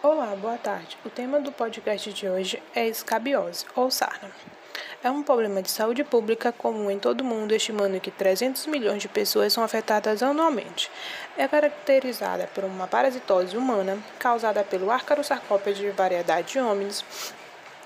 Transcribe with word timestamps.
Olá, 0.00 0.36
boa 0.36 0.56
tarde. 0.56 0.96
O 1.04 1.10
tema 1.10 1.40
do 1.40 1.50
podcast 1.50 2.12
de 2.12 2.28
hoje 2.28 2.62
é 2.72 2.86
escabiose, 2.86 3.66
ou 3.74 3.90
sarna. 3.90 4.30
É 5.02 5.10
um 5.10 5.24
problema 5.24 5.60
de 5.60 5.72
saúde 5.72 6.04
pública 6.04 6.52
comum 6.52 6.88
em 6.88 7.00
todo 7.00 7.22
o 7.22 7.24
mundo, 7.24 7.52
estimando 7.52 7.98
que 7.98 8.12
300 8.12 8.66
milhões 8.66 9.02
de 9.02 9.08
pessoas 9.08 9.52
são 9.52 9.64
afetadas 9.64 10.22
anualmente. 10.22 10.88
É 11.36 11.48
caracterizada 11.48 12.48
por 12.54 12.62
uma 12.62 12.86
parasitose 12.86 13.56
humana 13.56 13.98
causada 14.20 14.62
pelo 14.62 14.88
Arcarosarcópede 14.88 15.80
de 15.80 15.90
variedade 15.90 16.52
de 16.52 16.60
homens, 16.60 17.04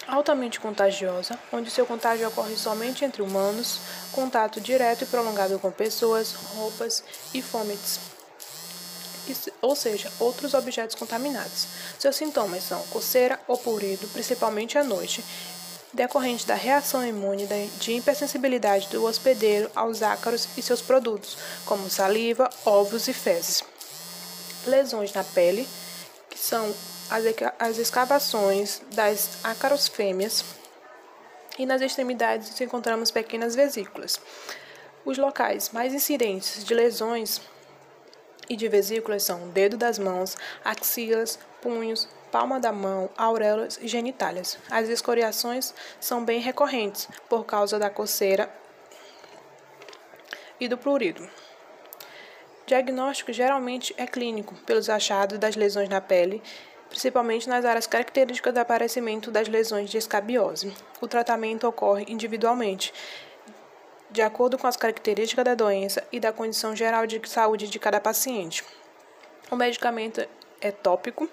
altamente 0.06 0.60
contagiosa, 0.60 1.38
onde 1.50 1.70
seu 1.70 1.86
contágio 1.86 2.28
ocorre 2.28 2.56
somente 2.56 3.06
entre 3.06 3.22
humanos, 3.22 3.80
contato 4.12 4.60
direto 4.60 5.04
e 5.04 5.06
prolongado 5.06 5.58
com 5.58 5.70
pessoas, 5.70 6.34
roupas 6.34 7.02
e 7.32 7.40
fomites 7.40 8.11
ou 9.60 9.76
seja, 9.76 10.10
outros 10.18 10.54
objetos 10.54 10.96
contaminados. 10.96 11.66
Seus 11.98 12.16
sintomas 12.16 12.64
são 12.64 12.82
coceira 12.88 13.38
ou 13.46 13.56
purido, 13.56 14.08
principalmente 14.08 14.78
à 14.78 14.84
noite, 14.84 15.24
decorrente 15.92 16.46
da 16.46 16.54
reação 16.54 17.06
imune 17.06 17.46
de 17.78 17.92
hipersensibilidade 17.92 18.88
do 18.88 19.04
hospedeiro 19.04 19.70
aos 19.74 20.02
ácaros 20.02 20.48
e 20.56 20.62
seus 20.62 20.80
produtos, 20.80 21.36
como 21.66 21.90
saliva, 21.90 22.48
ovos 22.64 23.08
e 23.08 23.12
fezes. 23.12 23.62
Lesões 24.66 25.12
na 25.12 25.24
pele, 25.24 25.68
que 26.30 26.38
são 26.38 26.74
as 27.58 27.78
escavações 27.78 28.80
das 28.92 29.38
ácaros 29.44 29.86
fêmeas, 29.86 30.44
e 31.58 31.66
nas 31.66 31.82
extremidades 31.82 32.58
encontramos 32.60 33.10
pequenas 33.10 33.54
vesículas. 33.54 34.18
Os 35.04 35.18
locais 35.18 35.70
mais 35.70 35.92
incidentes 35.92 36.64
de 36.64 36.72
lesões 36.72 37.40
e 38.48 38.56
de 38.56 38.68
vesículas 38.68 39.22
são 39.22 39.44
o 39.44 39.48
dedo 39.48 39.76
das 39.76 39.98
mãos, 39.98 40.36
axilas, 40.64 41.38
punhos, 41.60 42.08
palma 42.30 42.58
da 42.58 42.72
mão, 42.72 43.10
auréolas 43.16 43.78
e 43.80 43.86
genitálias. 43.86 44.58
As 44.70 44.88
escoriações 44.88 45.74
são 46.00 46.24
bem 46.24 46.40
recorrentes 46.40 47.08
por 47.28 47.44
causa 47.44 47.78
da 47.78 47.90
coceira 47.90 48.52
e 50.58 50.68
do 50.68 50.78
prurido. 50.78 51.28
Diagnóstico 52.66 53.32
geralmente 53.32 53.94
é 53.98 54.06
clínico, 54.06 54.54
pelos 54.64 54.88
achados 54.88 55.38
das 55.38 55.56
lesões 55.56 55.88
na 55.88 56.00
pele, 56.00 56.42
principalmente 56.88 57.48
nas 57.48 57.64
áreas 57.64 57.86
características 57.86 58.54
do 58.54 58.60
aparecimento 58.60 59.30
das 59.30 59.48
lesões 59.48 59.90
de 59.90 59.98
escabiose. 59.98 60.72
O 61.00 61.08
tratamento 61.08 61.66
ocorre 61.66 62.04
individualmente 62.08 62.92
de 64.12 64.20
acordo 64.20 64.58
com 64.58 64.66
as 64.66 64.76
características 64.76 65.44
da 65.44 65.54
doença 65.54 66.04
e 66.12 66.20
da 66.20 66.32
condição 66.32 66.76
geral 66.76 67.06
de 67.06 67.20
saúde 67.28 67.68
de 67.68 67.78
cada 67.78 68.00
paciente. 68.00 68.64
O 69.50 69.56
medicamento 69.56 70.26
é 70.60 70.70
tópico, 70.70 71.28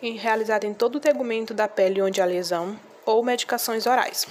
realizado 0.00 0.64
em 0.64 0.74
todo 0.74 0.96
o 0.96 1.00
tegumento 1.00 1.54
da 1.54 1.68
pele 1.68 2.02
onde 2.02 2.20
há 2.20 2.24
lesão, 2.24 2.78
ou 3.06 3.22
medicações 3.24 3.86
orais. 3.86 4.26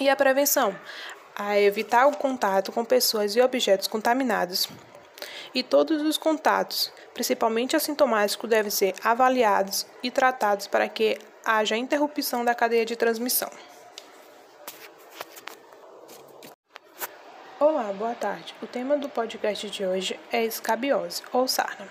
E 0.00 0.08
a 0.08 0.16
prevenção? 0.16 0.76
A 1.34 1.58
evitar 1.58 2.06
o 2.06 2.16
contato 2.16 2.72
com 2.72 2.84
pessoas 2.84 3.34
e 3.34 3.40
objetos 3.40 3.86
contaminados. 3.86 4.68
E 5.54 5.62
todos 5.62 6.02
os 6.02 6.18
contatos, 6.18 6.92
principalmente 7.14 7.76
assintomáticos, 7.76 8.50
devem 8.50 8.70
ser 8.70 8.94
avaliados 9.02 9.86
e 10.02 10.10
tratados 10.10 10.66
para 10.66 10.88
que 10.88 11.18
haja 11.44 11.76
interrupção 11.76 12.44
da 12.44 12.54
cadeia 12.54 12.84
de 12.84 12.96
transmissão. 12.96 13.50
Olá, 17.60 17.92
boa 17.92 18.14
tarde. 18.14 18.54
O 18.62 18.68
tema 18.68 18.96
do 18.96 19.08
podcast 19.08 19.68
de 19.68 19.84
hoje 19.84 20.16
é 20.30 20.44
escabiose, 20.44 21.24
ou 21.32 21.48
sarna. 21.48 21.88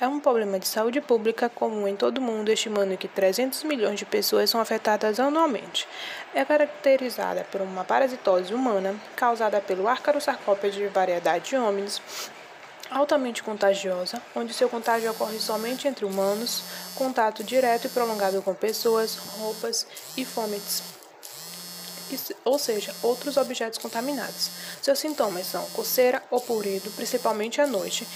É 0.00 0.08
um 0.08 0.18
problema 0.18 0.58
de 0.58 0.66
saúde 0.66 1.00
pública 1.00 1.48
comum 1.48 1.86
em 1.86 1.94
todo 1.94 2.18
o 2.18 2.20
mundo, 2.20 2.50
estimando 2.50 2.96
que 2.96 3.06
300 3.06 3.62
milhões 3.62 4.00
de 4.00 4.04
pessoas 4.04 4.50
são 4.50 4.60
afetadas 4.60 5.20
anualmente. 5.20 5.86
É 6.34 6.44
caracterizada 6.44 7.44
por 7.44 7.60
uma 7.60 7.84
parasitose 7.84 8.52
humana 8.52 8.96
causada 9.14 9.60
pelo 9.60 9.86
Arcarosarcópede 9.86 10.78
de 10.78 10.88
variedade 10.88 11.50
de 11.50 11.56
homens, 11.56 12.02
altamente 12.90 13.40
contagiosa, 13.40 14.20
onde 14.34 14.52
seu 14.52 14.68
contágio 14.68 15.12
ocorre 15.12 15.38
somente 15.38 15.86
entre 15.86 16.04
humanos, 16.04 16.64
contato 16.96 17.44
direto 17.44 17.86
e 17.86 17.90
prolongado 17.90 18.42
com 18.42 18.52
pessoas, 18.52 19.14
roupas 19.14 19.86
e 20.16 20.24
fomites 20.24 20.97
ou 22.44 22.58
seja, 22.58 22.94
outros 23.02 23.36
objetos 23.36 23.78
contaminados. 23.78 24.50
Seus 24.82 24.98
sintomas 24.98 25.46
são 25.46 25.64
coceira 25.70 26.22
ou 26.30 26.40
purido, 26.40 26.90
principalmente 26.92 27.60
à 27.60 27.66
noite, 27.66 28.06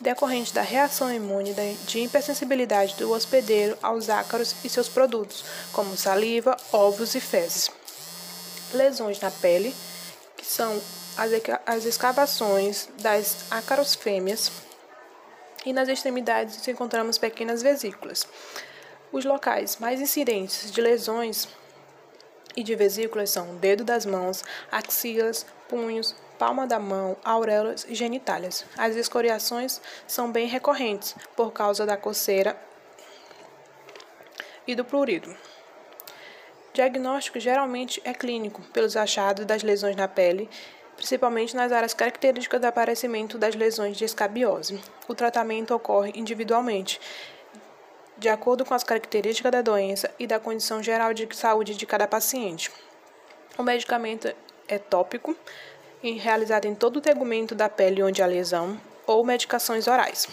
decorrente 0.00 0.52
da 0.52 0.62
reação 0.62 1.12
imune 1.12 1.54
de 1.86 2.00
hipersensibilidade 2.00 2.96
do 2.96 3.10
hospedeiro 3.12 3.78
aos 3.80 4.10
ácaros 4.10 4.54
e 4.64 4.68
seus 4.68 4.88
produtos, 4.88 5.44
como 5.72 5.96
saliva, 5.96 6.56
ovos 6.72 7.14
e 7.14 7.20
fezes. 7.20 7.70
Lesões 8.72 9.20
na 9.20 9.30
pele, 9.30 9.74
que 10.36 10.44
são 10.44 10.80
as 11.66 11.84
escavações 11.84 12.88
das 13.00 13.44
ácaros 13.50 13.94
fêmeas, 13.94 14.50
e 15.64 15.72
nas 15.72 15.88
extremidades 15.88 16.66
encontramos 16.66 17.18
pequenas 17.18 17.62
vesículas. 17.62 18.26
Os 19.12 19.24
locais 19.24 19.76
mais 19.76 20.00
incidentes 20.00 20.72
de 20.72 20.80
lesões 20.80 21.46
e 22.56 22.62
de 22.62 22.74
vesículas 22.74 23.30
são 23.30 23.52
o 23.52 23.56
dedo 23.56 23.84
das 23.84 24.04
mãos, 24.06 24.44
axilas, 24.70 25.46
punhos, 25.68 26.14
palma 26.38 26.66
da 26.66 26.78
mão, 26.78 27.16
auréolas 27.24 27.86
e 27.88 27.94
genitálias. 27.94 28.64
As 28.76 28.96
escoriações 28.96 29.80
são 30.06 30.30
bem 30.30 30.46
recorrentes 30.46 31.14
por 31.36 31.52
causa 31.52 31.86
da 31.86 31.96
coceira 31.96 32.56
e 34.66 34.74
do 34.74 34.84
prurido. 34.84 35.34
Diagnóstico 36.72 37.38
geralmente 37.38 38.00
é 38.04 38.14
clínico, 38.14 38.62
pelos 38.72 38.96
achados 38.96 39.44
das 39.44 39.62
lesões 39.62 39.94
na 39.94 40.08
pele, 40.08 40.48
principalmente 40.96 41.54
nas 41.54 41.70
áreas 41.70 41.92
características 41.92 42.60
do 42.60 42.66
aparecimento 42.66 43.36
das 43.36 43.54
lesões 43.54 43.96
de 43.96 44.04
escabiose. 44.04 44.80
O 45.06 45.14
tratamento 45.14 45.74
ocorre 45.74 46.12
individualmente 46.14 46.98
de 48.22 48.28
acordo 48.28 48.64
com 48.64 48.72
as 48.72 48.84
características 48.84 49.50
da 49.50 49.60
doença 49.60 50.08
e 50.16 50.28
da 50.28 50.38
condição 50.38 50.80
geral 50.80 51.12
de 51.12 51.28
saúde 51.34 51.74
de 51.74 51.84
cada 51.84 52.06
paciente. 52.06 52.70
O 53.58 53.64
medicamento 53.64 54.32
é 54.68 54.78
tópico, 54.78 55.36
realizado 56.00 56.66
em 56.66 56.74
todo 56.74 56.98
o 56.98 57.00
tegumento 57.00 57.52
da 57.52 57.68
pele 57.68 58.00
onde 58.00 58.22
há 58.22 58.26
lesão, 58.26 58.80
ou 59.08 59.24
medicações 59.24 59.88
orais. 59.88 60.28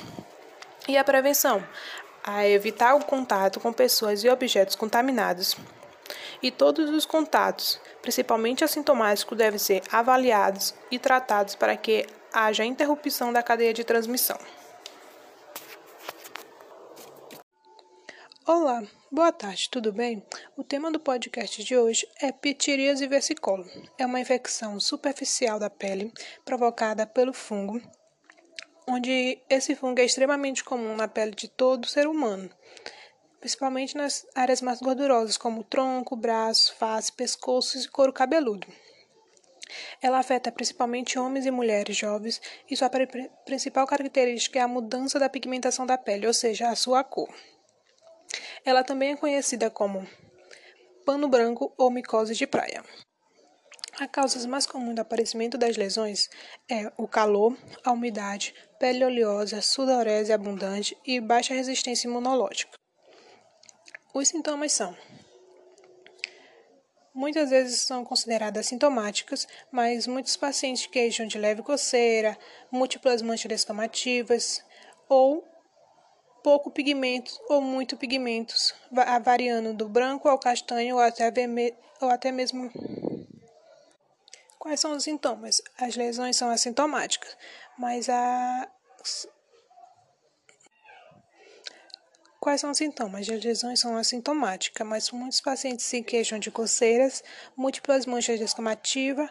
E 0.87 0.97
a 0.97 1.03
prevenção? 1.03 1.63
A 2.23 2.47
evitar 2.47 2.93
o 2.93 3.03
contato 3.03 3.59
com 3.59 3.73
pessoas 3.73 4.23
e 4.23 4.29
objetos 4.29 4.75
contaminados. 4.75 5.57
E 6.43 6.51
todos 6.51 6.91
os 6.91 7.07
contatos, 7.07 7.81
principalmente 8.03 8.63
assintomáticos, 8.63 9.35
devem 9.35 9.57
ser 9.57 9.81
avaliados 9.91 10.75
e 10.91 10.99
tratados 10.99 11.55
para 11.55 11.75
que 11.75 12.05
haja 12.31 12.63
interrupção 12.63 13.33
da 13.33 13.41
cadeia 13.41 13.73
de 13.73 13.83
transmissão. 13.83 14.37
Olá, 18.51 18.81
boa 19.11 19.31
tarde, 19.31 19.69
tudo 19.69 19.93
bem? 19.93 20.25
O 20.57 20.63
tema 20.63 20.89
do 20.89 20.99
podcast 20.99 21.63
de 21.63 21.77
hoje 21.77 22.07
é 22.19 22.31
pitiríase 22.31 23.05
versicolor. 23.05 23.69
É 23.95 24.03
uma 24.07 24.19
infecção 24.19 24.79
superficial 24.79 25.59
da 25.59 25.69
pele 25.69 26.11
provocada 26.43 27.05
pelo 27.05 27.31
fungo, 27.31 27.79
onde 28.87 29.39
esse 29.47 29.75
fungo 29.75 30.01
é 30.01 30.03
extremamente 30.05 30.63
comum 30.63 30.95
na 30.95 31.07
pele 31.07 31.35
de 31.35 31.47
todo 31.47 31.85
ser 31.85 32.07
humano, 32.07 32.49
principalmente 33.39 33.95
nas 33.95 34.25
áreas 34.33 34.63
mais 34.63 34.79
gordurosas, 34.79 35.37
como 35.37 35.63
tronco, 35.63 36.15
braço, 36.15 36.73
face, 36.73 37.13
pescoço 37.13 37.77
e 37.77 37.87
couro 37.87 38.11
cabeludo. 38.11 38.67
Ela 40.01 40.17
afeta 40.17 40.51
principalmente 40.51 41.19
homens 41.19 41.45
e 41.45 41.51
mulheres 41.51 41.95
jovens 41.95 42.41
e 42.67 42.75
sua 42.75 42.89
principal 43.45 43.85
característica 43.85 44.57
é 44.57 44.63
a 44.63 44.67
mudança 44.67 45.19
da 45.19 45.29
pigmentação 45.29 45.85
da 45.85 45.99
pele, 45.99 46.25
ou 46.25 46.33
seja, 46.33 46.69
a 46.69 46.75
sua 46.75 47.03
cor. 47.03 47.29
Ela 48.69 48.83
também 48.83 49.13
é 49.13 49.17
conhecida 49.17 49.67
como 49.67 50.07
pano 51.03 51.27
branco 51.27 51.73
ou 51.75 51.89
micose 51.89 52.35
de 52.35 52.45
praia. 52.45 52.83
A 53.99 54.07
causa 54.07 54.47
mais 54.47 54.67
comum 54.67 54.93
do 54.93 55.01
aparecimento 55.01 55.57
das 55.57 55.75
lesões 55.75 56.29
é 56.69 56.91
o 56.95 57.07
calor, 57.07 57.57
a 57.83 57.91
umidade, 57.91 58.53
pele 58.79 59.03
oleosa, 59.03 59.59
sudorese 59.59 60.31
abundante 60.31 60.95
e 61.03 61.19
baixa 61.19 61.55
resistência 61.55 62.07
imunológica. 62.07 62.77
Os 64.13 64.27
sintomas 64.27 64.71
são 64.71 64.95
Muitas 67.11 67.49
vezes 67.49 67.81
são 67.81 68.05
consideradas 68.05 68.67
sintomáticas, 68.67 69.47
mas 69.71 70.05
muitos 70.05 70.37
pacientes 70.37 70.85
queixam 70.85 71.25
de 71.25 71.39
leve 71.39 71.63
coceira, 71.63 72.37
múltiplas 72.71 73.23
manchas 73.23 73.51
escamativas 73.51 74.63
ou 75.09 75.43
pouco 76.43 76.71
pigmentos 76.71 77.39
ou 77.49 77.61
muito 77.61 77.97
pigmentos, 77.97 78.73
variando 79.23 79.73
do 79.73 79.87
branco 79.87 80.27
ao 80.27 80.39
castanho 80.39 80.95
ou 80.95 81.01
até, 81.01 81.29
vermelho, 81.31 81.75
ou 82.01 82.09
até 82.09 82.31
mesmo. 82.31 82.71
Quais 84.57 84.79
são 84.79 84.91
os 84.91 85.03
sintomas? 85.03 85.61
As 85.77 85.95
lesões 85.95 86.35
são 86.35 86.49
assintomáticas, 86.49 87.35
mas 87.77 88.09
a 88.09 88.67
Quais 92.39 92.61
são 92.61 92.71
os 92.71 92.77
sintomas? 92.77 93.29
As 93.29 93.43
lesões 93.43 93.81
são 93.81 93.97
assintomáticas, 93.97 94.87
mas 94.87 95.11
muitos 95.11 95.41
pacientes 95.41 95.85
se 95.85 96.01
queixam 96.01 96.39
de 96.39 96.49
coceiras, 96.49 97.21
múltiplas 97.55 98.05
manchas 98.05 98.39
descamativas 98.39 99.29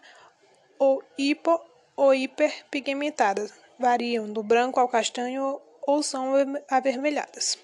ou 0.79 1.03
hipo 1.17 1.59
ou 1.97 2.15
hiperpigmentadas. 2.15 3.51
Variam 3.79 4.31
do 4.31 4.43
branco 4.43 4.79
ao 4.79 4.89
castanho 4.89 5.59
ou 5.89 6.03
são 6.03 6.35
avermelhadas. 6.71 7.57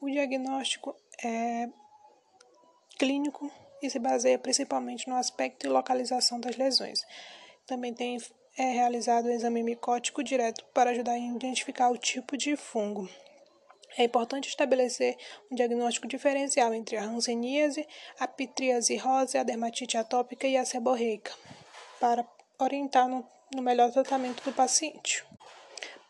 O 0.00 0.08
diagnóstico 0.08 0.94
é 1.20 1.68
clínico 2.96 3.50
e 3.82 3.90
se 3.90 3.98
baseia 3.98 4.38
principalmente 4.38 5.08
no 5.08 5.16
aspecto 5.16 5.66
e 5.66 5.68
localização 5.68 6.38
das 6.38 6.56
lesões. 6.56 7.04
Também 7.66 7.92
tem, 7.92 8.18
é 8.56 8.70
realizado 8.70 9.26
o 9.26 9.32
exame 9.32 9.64
micótico 9.64 10.22
direto 10.22 10.64
para 10.72 10.90
ajudar 10.90 11.14
a 11.14 11.18
identificar 11.18 11.90
o 11.90 11.98
tipo 11.98 12.36
de 12.36 12.54
fungo. 12.54 13.08
É 13.98 14.04
importante 14.04 14.48
estabelecer 14.48 15.16
um 15.50 15.56
diagnóstico 15.56 16.06
diferencial 16.06 16.72
entre 16.72 16.96
a 16.96 17.02
hanseníase, 17.02 17.84
a 18.20 18.28
pitríase 18.28 18.96
rosa, 18.96 19.40
a 19.40 19.42
dermatite 19.42 19.96
atópica 19.96 20.46
e 20.46 20.56
a 20.56 20.64
seborreica, 20.64 21.32
para 21.98 22.24
orientar 22.60 23.08
no, 23.08 23.26
no 23.52 23.60
melhor 23.60 23.90
tratamento 23.90 24.44
do 24.44 24.52
paciente. 24.52 25.24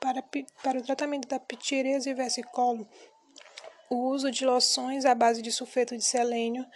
Para, 0.02 0.20
para 0.64 0.78
o 0.80 0.82
tratamento 0.82 1.28
da 1.28 1.38
pitiríase 1.38 2.12
versicolum, 2.12 2.84
o 3.88 4.08
uso 4.08 4.32
de 4.32 4.44
loções 4.44 5.04
à 5.04 5.14
base 5.14 5.40
de 5.40 5.52
sulfeto 5.52 5.96
de 5.96 6.04
selênio 6.04 6.66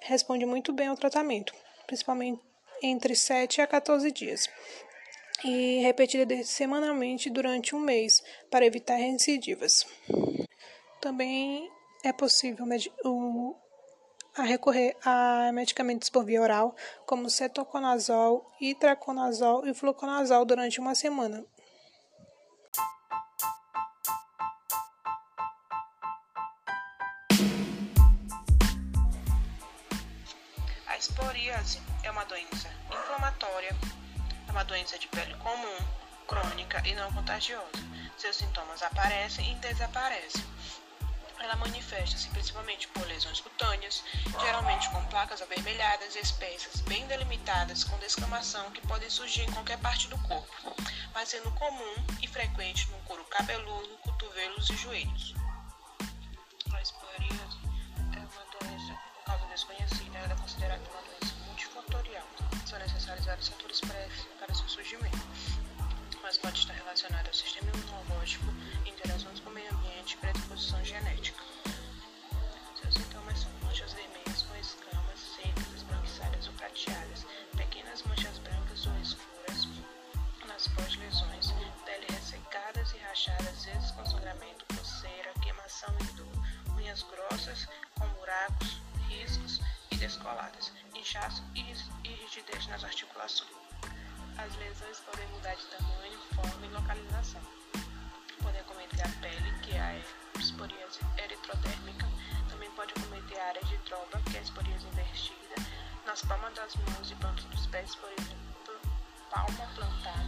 responde 0.00 0.46
muito 0.46 0.72
bem 0.72 0.86
ao 0.86 0.96
tratamento, 0.96 1.52
principalmente 1.86 2.40
entre 2.82 3.14
7 3.14 3.60
a 3.60 3.66
14 3.66 4.10
dias, 4.10 4.48
e 5.44 5.80
repetida 5.82 6.42
semanalmente 6.42 7.28
durante 7.28 7.76
um 7.76 7.80
mês 7.80 8.22
para 8.50 8.64
evitar 8.64 8.96
recidivas. 8.96 9.86
Também 11.02 11.70
é 12.02 12.14
possível 12.14 12.64
o, 13.04 13.54
a 14.34 14.42
recorrer 14.42 14.96
a 15.04 15.52
medicamentos 15.52 16.08
por 16.08 16.24
via 16.24 16.40
oral, 16.40 16.74
como 17.04 17.28
cetoconazol, 17.28 18.50
itraconazol 18.58 19.66
e 19.66 19.74
fluconazol 19.74 20.46
durante 20.46 20.80
uma 20.80 20.94
semana, 20.94 21.44
psoríase 31.08 31.80
é 32.02 32.10
uma 32.10 32.24
doença 32.24 32.68
inflamatória, 32.90 33.74
é 34.46 34.50
uma 34.50 34.64
doença 34.64 34.98
de 34.98 35.08
pele 35.08 35.34
comum, 35.36 35.78
crônica 36.26 36.82
e 36.86 36.94
não 36.94 37.10
contagiosa. 37.12 37.70
Seus 38.18 38.36
sintomas 38.36 38.82
aparecem 38.82 39.52
e 39.52 39.54
desaparecem. 39.56 40.44
Ela 41.38 41.56
manifesta-se 41.56 42.28
principalmente 42.28 42.86
por 42.88 43.06
lesões 43.06 43.40
cutâneas, 43.40 44.04
geralmente 44.40 44.90
com 44.90 45.02
placas 45.06 45.40
avermelhadas 45.40 46.14
espessas, 46.14 46.82
bem 46.82 47.06
delimitadas, 47.06 47.82
com 47.82 47.96
descamação 47.98 48.70
que 48.72 48.86
podem 48.86 49.08
surgir 49.08 49.42
em 49.42 49.52
qualquer 49.52 49.78
parte 49.78 50.06
do 50.08 50.18
corpo, 50.18 50.76
mas 51.14 51.30
sendo 51.30 51.50
comum 51.52 51.94
e 52.20 52.28
frequente 52.28 52.86
no 52.90 52.98
couro 52.98 53.24
cabeludo, 53.24 53.96
cotovelos 54.02 54.68
e 54.68 54.76
joelhos. 54.76 55.39
Desconhecida, 60.60 60.66
ela 60.66 60.74
é 60.74 60.78
considerada 60.78 60.90
uma 61.72 62.66
são 62.66 62.78
necessários 62.78 63.26
vários 63.26 63.48
fatores 63.48 63.80
para 63.80 64.54
seu 64.54 64.68
surgimento, 64.68 65.18
mas 66.22 66.38
pode 66.38 66.58
estar 66.58 66.74
relacionado 66.74 67.26
ao 67.26 67.34
sistema 67.34 67.70
imunológico, 67.70 68.44
interações 68.86 69.40
com 69.40 69.50
o 69.50 69.54
meio 69.54 69.72
ambiente 69.74 70.14
e 70.14 70.16
predisposição 70.18 70.84
genética. 70.84 71.42
Seus 72.80 72.94
sintomas 72.94 73.38
são 73.38 73.50
manchas 73.62 73.92
vermelhas 73.92 74.09
As 94.40 94.56
lesões 94.56 94.98
podem 95.00 95.26
mudar 95.28 95.54
de 95.54 95.66
tamanho, 95.66 96.18
forma 96.34 96.64
e 96.64 96.70
localização. 96.70 97.42
Podem 98.42 98.58
acometer 98.62 99.04
a 99.04 99.20
pele, 99.20 99.52
que 99.60 99.76
é 99.76 99.80
a 99.82 100.38
esporíase 100.38 101.00
eritrodérmica. 101.18 102.06
Também 102.48 102.70
pode 102.70 102.94
acometer 102.96 103.38
a 103.38 103.48
área 103.48 103.62
de 103.64 103.76
troba, 103.80 104.18
que 104.30 104.38
é 104.38 104.40
a 104.40 104.42
esporíase 104.42 104.86
invertida. 104.86 105.56
Nas 106.06 106.22
palmas 106.22 106.54
das 106.54 106.74
mãos 106.74 107.10
e 107.10 107.14
plantas 107.16 107.44
dos 107.44 107.66
pés, 107.66 107.94
por 107.96 108.10
exemplo, 108.18 108.80
palma 109.30 109.68
plantar. 109.74 110.24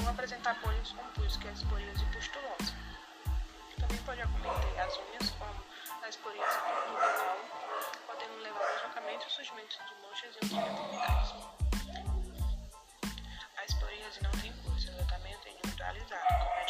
Ou 0.00 0.08
apresentar 0.08 0.58
pólios 0.62 0.92
compulsos, 0.92 1.36
que 1.36 1.46
é 1.46 1.50
a 1.50 1.52
esporíase 1.52 2.04
pustulosa. 2.06 2.74
Também 3.78 3.98
pode 3.98 4.22
acometer 4.22 4.80
as 4.80 4.96
unhas, 4.96 5.30
como 5.38 5.62
a 6.02 6.08
esporíase 6.08 6.58
pustulosa, 6.60 7.36
podendo 8.06 8.42
levar 8.42 8.64
ao 8.64 8.74
deslocamento 8.74 9.26
e 9.28 9.30
surgimento 9.30 9.76
de 9.84 10.02
manchas 10.02 10.36
e 10.36 10.46
deformidades. 10.46 11.69
Esporíase 14.10 14.22
não 14.22 14.30
tem 14.42 14.52
cura, 14.64 14.78
seu 14.80 14.92
tratamento 14.94 15.46
é 15.46 15.52
individualizado, 15.52 16.26
com 16.26 16.58
medicamentos 16.58 16.69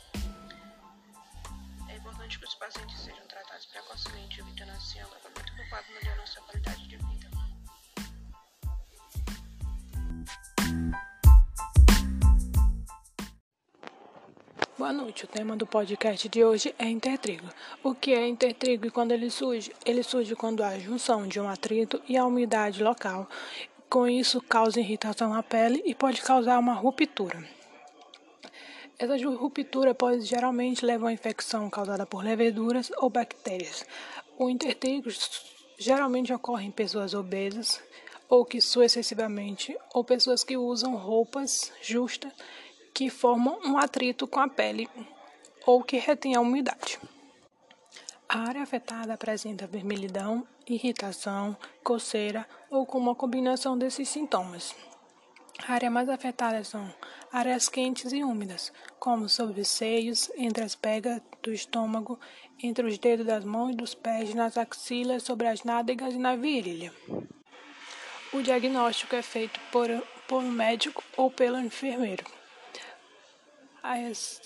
Importante 2.21 2.37
que 2.37 2.45
os 2.45 2.53
pacientes 2.53 2.99
sejam 2.99 3.25
tratados 3.27 3.65
precocemente, 3.65 4.41
evitando 4.41 4.69
assim 4.69 4.99
o 4.99 5.05
agravamento 5.07 5.55
do 5.55 5.69
quadro 5.69 5.91
melhorando 5.95 6.27
sua 6.27 6.43
qualidade 6.43 6.87
de 6.87 6.97
vida. 6.97 7.31
Boa 14.77 14.93
noite. 14.93 15.25
O 15.25 15.27
tema 15.27 15.57
do 15.57 15.65
podcast 15.65 16.29
de 16.29 16.43
hoje 16.43 16.75
é 16.77 16.85
intertrigo. 16.85 17.49
O 17.83 17.95
que 17.95 18.13
é 18.13 18.27
intertrigo 18.27 18.85
e 18.85 18.91
quando 18.91 19.13
ele 19.13 19.31
surge? 19.31 19.73
Ele 19.83 20.03
surge 20.03 20.35
quando 20.35 20.63
há 20.63 20.77
junção 20.77 21.27
de 21.27 21.39
um 21.39 21.49
atrito 21.49 21.99
e 22.07 22.17
a 22.17 22.25
umidade 22.25 22.83
local 22.83 23.27
com 23.89 24.07
isso, 24.07 24.39
causa 24.43 24.79
irritação 24.79 25.31
na 25.31 25.41
pele 25.41 25.81
e 25.85 25.95
pode 25.95 26.21
causar 26.21 26.59
uma 26.59 26.73
ruptura. 26.73 27.43
Essa 29.01 29.17
ruptura 29.27 29.95
pode 29.95 30.21
geralmente 30.21 30.85
levar 30.85 31.07
a 31.07 31.11
infecção 31.11 31.67
causada 31.71 32.05
por 32.05 32.23
leveduras 32.23 32.91
ou 32.97 33.09
bactérias. 33.09 33.83
O 34.37 34.47
intertrigo 34.47 35.09
geralmente 35.79 36.31
ocorre 36.31 36.67
em 36.67 36.71
pessoas 36.71 37.15
obesas 37.15 37.81
ou 38.29 38.45
que 38.45 38.61
suam 38.61 38.85
excessivamente, 38.85 39.75
ou 39.91 40.03
pessoas 40.03 40.43
que 40.43 40.55
usam 40.55 40.95
roupas 40.95 41.73
justas 41.81 42.31
que 42.93 43.09
formam 43.09 43.59
um 43.65 43.75
atrito 43.75 44.27
com 44.27 44.39
a 44.39 44.47
pele 44.47 44.87
ou 45.65 45.81
que 45.81 45.97
retém 45.97 46.35
a 46.35 46.39
umidade. 46.39 46.99
A 48.29 48.41
área 48.41 48.61
afetada 48.61 49.15
apresenta 49.15 49.65
vermelhidão, 49.65 50.47
irritação, 50.67 51.57
coceira 51.83 52.47
ou 52.69 52.85
com 52.85 52.99
uma 52.99 53.15
combinação 53.15 53.75
desses 53.75 54.07
sintomas. 54.09 54.75
A 55.67 55.73
área 55.73 55.91
mais 55.91 56.09
afetada 56.09 56.63
são 56.63 56.91
áreas 57.31 57.69
quentes 57.69 58.11
e 58.11 58.23
úmidas, 58.23 58.73
como 58.99 59.29
sobre 59.29 59.61
os 59.61 59.67
seios, 59.67 60.31
entre 60.35 60.63
as 60.63 60.75
pegas 60.75 61.21
do 61.43 61.53
estômago, 61.53 62.19
entre 62.61 62.85
os 62.85 62.97
dedos 62.97 63.25
das 63.25 63.45
mãos 63.45 63.71
e 63.71 63.75
dos 63.75 63.93
pés, 63.93 64.33
nas 64.33 64.57
axilas, 64.57 65.23
sobre 65.23 65.47
as 65.47 65.63
nádegas 65.63 66.15
e 66.15 66.17
na 66.17 66.35
virilha. 66.35 66.91
O 68.33 68.41
diagnóstico 68.41 69.15
é 69.15 69.21
feito 69.21 69.59
por, 69.71 69.87
por 70.27 70.41
um 70.41 70.49
médico 70.49 71.03
ou 71.15 71.29
pelo 71.29 71.59
enfermeiro. 71.59 72.25
As, 73.83 74.41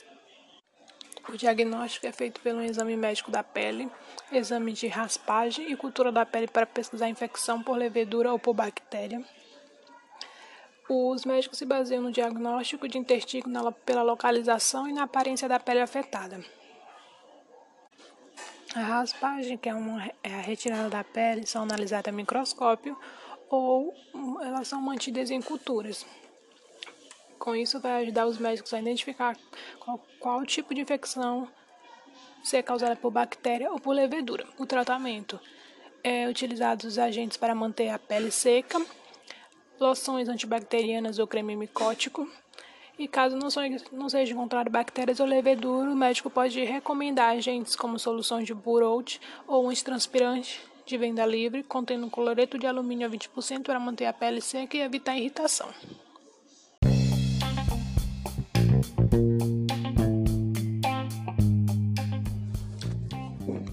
o 1.30 1.38
diagnóstico 1.38 2.08
é 2.08 2.12
feito 2.12 2.42
pelo 2.42 2.62
exame 2.62 2.98
médico 2.98 3.32
da 3.32 3.44
pele, 3.44 3.90
exame 4.32 4.74
de 4.74 4.88
raspagem 4.88 5.72
e 5.72 5.78
cultura 5.78 6.12
da 6.12 6.26
pele 6.26 6.48
para 6.48 6.66
pesquisar 6.66 7.08
infecção 7.08 7.64
por 7.64 7.78
levedura 7.78 8.32
ou 8.32 8.40
por 8.40 8.54
bactéria. 8.54 9.24
Os 10.88 11.26
médicos 11.26 11.58
se 11.58 11.66
baseiam 11.66 12.04
no 12.04 12.12
diagnóstico 12.12 12.88
de 12.88 12.98
intestino 12.98 13.74
pela 13.86 14.04
localização 14.04 14.88
e 14.88 14.94
na 14.94 15.04
aparência 15.04 15.50
da 15.50 15.60
pele 15.60 15.82
afetada. 15.82 16.44
A 18.76 18.82
raspagem, 18.82 19.58
que 19.58 19.70
é, 19.70 19.74
uma, 19.74 20.06
é 20.22 20.34
a 20.36 20.42
retirada 20.42 20.90
da 20.90 21.04
pele, 21.04 21.48
são 21.48 21.64
analisadas 21.64 22.14
a 22.14 22.16
microscópio 22.16 22.98
ou 23.50 23.94
elas 24.42 24.68
são 24.68 24.82
mantidas 24.82 25.32
em 25.32 25.42
culturas. 25.42 26.06
Com 27.40 27.56
isso, 27.56 27.80
vai 27.80 28.04
ajudar 28.04 28.28
os 28.28 28.38
médicos 28.38 28.74
a 28.74 28.80
identificar 28.80 29.38
qual, 29.80 30.06
qual 30.20 30.46
tipo 30.46 30.74
de 30.74 30.82
infecção 30.82 31.48
se 32.44 32.58
é 32.58 32.62
causada 32.62 32.96
por 32.96 33.12
bactéria 33.12 33.72
ou 33.72 33.80
por 33.80 33.94
levedura. 33.94 34.46
O 34.60 34.66
tratamento 34.66 35.40
é 36.04 36.28
utilizado 36.28 36.86
os 36.86 37.00
agentes 37.00 37.38
para 37.38 37.56
manter 37.56 37.90
a 37.90 37.98
pele 37.98 38.30
seca, 38.30 38.80
loções 39.80 40.30
antibacterianas 40.30 41.20
ou 41.20 41.28
creme 41.28 41.56
micótico. 41.56 42.30
E 42.98 43.08
caso 43.08 43.36
não, 43.36 43.50
seja 44.10 44.34
encontrado 44.34 44.70
bactérias 44.70 45.20
ou 45.20 45.26
levedura, 45.26 45.92
o 45.92 45.96
médico 45.96 46.30
pode 46.30 46.64
recomendar 46.64 47.36
agentes 47.36 47.76
como 47.76 48.00
soluções 48.00 48.46
de 48.46 48.54
Burowd 48.54 49.20
ou 49.46 49.70
um 49.70 49.74
transpirante 49.74 50.62
de 50.86 50.98
venda 50.98 51.26
livre 51.26 51.62
contendo 51.64 52.10
cloreto 52.10 52.58
de 52.58 52.66
alumínio 52.66 53.08
a 53.08 53.12
20% 53.12 53.64
para 53.64 53.80
manter 53.80 54.06
a 54.06 54.14
pele 54.14 54.40
seca 54.40 54.78
e 54.78 54.82
evitar 54.82 55.18
irritação. 55.18 55.68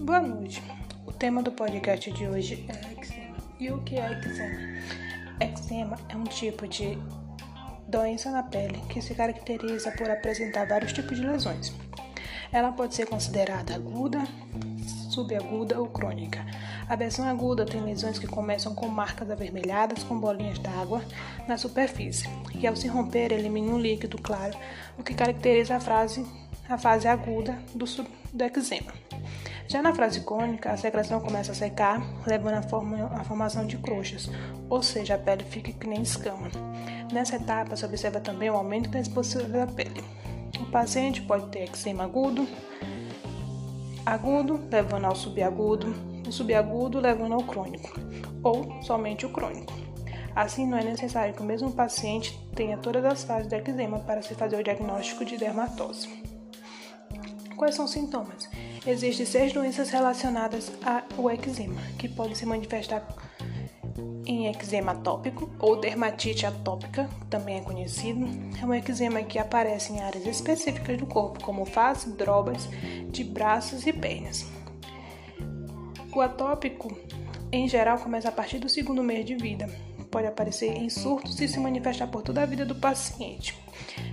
Boa 0.01 0.21
noite. 0.21 0.61
O 1.07 1.13
tema 1.13 1.41
do 1.41 1.51
podcast 1.51 2.11
de 2.11 2.27
hoje 2.27 2.65
é 2.67 2.93
eczema. 2.93 3.37
E 3.57 3.71
o 3.71 3.81
que 3.83 3.95
é 3.95 4.11
eczema? 4.11 5.02
Eczema 5.63 5.97
é 6.09 6.17
um 6.17 6.25
tipo 6.25 6.67
de 6.67 6.97
doença 7.87 8.29
na 8.29 8.43
pele 8.43 8.81
que 8.89 9.01
se 9.01 9.15
caracteriza 9.15 9.91
por 9.91 10.09
apresentar 10.09 10.67
vários 10.67 10.91
tipos 10.91 11.17
de 11.17 11.25
lesões. 11.25 11.73
Ela 12.51 12.73
pode 12.73 12.93
ser 12.93 13.07
considerada 13.07 13.73
aguda, 13.73 14.21
subaguda 15.09 15.79
ou 15.79 15.87
crônica. 15.87 16.45
A 16.89 16.97
versão 16.97 17.25
aguda 17.25 17.65
tem 17.65 17.81
lesões 17.81 18.19
que 18.19 18.27
começam 18.27 18.75
com 18.75 18.87
marcas 18.89 19.31
avermelhadas 19.31 20.03
com 20.03 20.19
bolinhas 20.19 20.59
d'água 20.59 21.01
na 21.47 21.57
superfície, 21.57 22.29
e 22.59 22.67
ao 22.67 22.75
se 22.75 22.89
romper 22.89 23.31
elimina 23.31 23.71
um 23.71 23.79
líquido 23.79 24.21
claro, 24.21 24.57
o 24.97 25.03
que 25.03 25.13
caracteriza 25.13 25.77
a, 25.77 25.79
fase, 25.79 26.25
a 26.67 26.77
fase 26.77 27.07
aguda 27.07 27.57
do, 27.73 27.85
do 27.85 28.43
eczema. 28.43 28.91
Já 29.67 29.81
na 29.81 29.93
fase 29.93 30.21
crônica, 30.21 30.71
a 30.71 30.77
secreção 30.77 31.19
começa 31.19 31.51
a 31.51 31.55
secar, 31.55 32.01
levando 32.27 32.55
à, 32.55 32.61
forma, 32.61 33.05
à 33.07 33.23
formação 33.23 33.65
de 33.65 33.77
crochas, 33.77 34.29
ou 34.69 34.83
seja, 34.83 35.15
a 35.15 35.17
pele 35.17 35.43
fica 35.43 35.71
que 35.71 35.87
nem 35.87 36.01
escama. 36.01 36.49
Nessa 37.11 37.37
etapa, 37.37 37.75
se 37.75 37.85
observa 37.85 38.19
também 38.19 38.49
o 38.49 38.55
aumento 38.55 38.89
da 38.89 38.99
exposição 38.99 39.49
da 39.49 39.65
pele. 39.65 40.03
O 40.59 40.65
paciente 40.65 41.21
pode 41.21 41.47
ter 41.47 41.63
eczema 41.63 42.03
agudo, 42.03 42.47
agudo, 44.05 44.59
levando 44.69 45.05
ao 45.05 45.15
subagudo, 45.15 45.95
o 46.27 46.31
subagudo 46.31 46.99
levando 46.99 47.33
ao 47.33 47.43
crônico, 47.43 47.89
ou 48.43 48.81
somente 48.83 49.25
o 49.25 49.29
crônico. 49.31 49.73
Assim, 50.35 50.67
não 50.67 50.77
é 50.77 50.83
necessário 50.83 51.33
que 51.33 51.41
o 51.41 51.45
mesmo 51.45 51.71
paciente 51.71 52.37
tenha 52.55 52.77
todas 52.77 53.05
as 53.05 53.23
fases 53.23 53.47
do 53.47 53.55
eczema 53.55 53.99
para 53.99 54.21
se 54.21 54.33
fazer 54.33 54.55
o 54.55 54.63
diagnóstico 54.63 55.23
de 55.23 55.37
dermatose. 55.37 56.09
Quais 57.55 57.75
são 57.75 57.85
os 57.85 57.91
sintomas? 57.91 58.49
Existem 58.85 59.25
seis 59.25 59.53
doenças 59.53 59.89
relacionadas 59.89 60.71
ao 60.85 61.31
eczema, 61.31 61.81
que 61.97 62.09
podem 62.09 62.35
se 62.35 62.45
manifestar 62.45 63.07
em 64.25 64.47
eczema 64.47 64.91
atópico 64.91 65.49
ou 65.57 65.77
dermatite 65.77 66.45
atópica, 66.45 67.09
também 67.29 67.57
é 67.57 67.61
conhecido. 67.61 68.25
É 68.61 68.65
um 68.65 68.73
eczema 68.73 69.23
que 69.23 69.39
aparece 69.39 69.93
em 69.93 70.01
áreas 70.01 70.25
específicas 70.25 70.97
do 70.97 71.05
corpo, 71.05 71.41
como 71.41 71.65
face, 71.65 72.09
drobas, 72.11 72.67
de 73.09 73.23
braços 73.23 73.87
e 73.87 73.93
pernas. 73.93 74.45
O 76.13 76.19
atópico, 76.19 76.95
em 77.51 77.67
geral, 77.67 77.97
começa 77.99 78.27
a 78.27 78.33
partir 78.33 78.59
do 78.59 78.67
segundo 78.67 79.01
mês 79.01 79.25
de 79.25 79.35
vida. 79.35 79.67
Pode 80.13 80.27
aparecer 80.27 80.77
em 80.77 80.91
surtos 80.91 81.41
e 81.41 81.47
se 81.47 81.59
manifestar 81.59 82.05
por 82.05 82.21
toda 82.21 82.43
a 82.43 82.45
vida 82.45 82.63
do 82.63 82.75
paciente. 82.75 83.57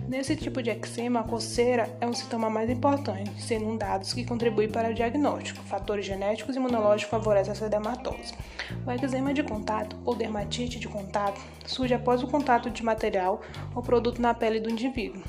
Nesse 0.08 0.34
tipo 0.34 0.62
de 0.62 0.70
eczema, 0.70 1.20
a 1.20 1.24
coceira 1.24 1.94
é 2.00 2.06
um 2.06 2.14
sintoma 2.14 2.48
mais 2.48 2.70
importante, 2.70 3.30
sendo 3.42 3.66
um 3.66 3.76
dados 3.76 4.14
que 4.14 4.24
contribui 4.24 4.66
para 4.66 4.88
o 4.88 4.94
diagnóstico. 4.94 5.62
Fatores 5.64 6.06
genéticos 6.06 6.56
e 6.56 6.58
imunológicos 6.58 7.10
favorecem 7.10 7.52
essa 7.52 7.68
dermatose. 7.68 8.32
O 8.86 8.90
eczema 8.90 9.34
de 9.34 9.42
contato 9.42 9.94
ou 10.02 10.16
dermatite 10.16 10.78
de 10.78 10.88
contato 10.88 11.38
surge 11.66 11.92
após 11.92 12.22
o 12.22 12.26
contato 12.26 12.70
de 12.70 12.82
material 12.82 13.42
ou 13.74 13.82
produto 13.82 14.22
na 14.22 14.32
pele 14.32 14.58
do 14.58 14.70
indivíduo. 14.70 15.22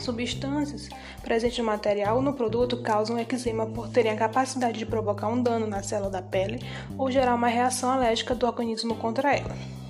Substâncias 0.00 0.88
presentes 1.20 1.58
no 1.58 1.64
material 1.64 2.16
ou 2.16 2.22
no 2.22 2.32
produto 2.32 2.80
causam 2.80 3.18
eczema 3.18 3.66
por 3.66 3.90
terem 3.90 4.12
a 4.12 4.16
capacidade 4.16 4.78
de 4.78 4.86
provocar 4.86 5.28
um 5.28 5.42
dano 5.42 5.66
na 5.66 5.82
célula 5.82 6.10
da 6.10 6.22
pele 6.22 6.60
ou 6.96 7.10
gerar 7.10 7.34
uma 7.34 7.48
reação 7.48 7.90
alérgica 7.90 8.34
do 8.34 8.46
organismo 8.46 8.96
contra 8.96 9.36
ela. 9.36 9.81